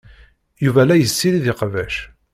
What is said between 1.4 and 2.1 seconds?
iqbac.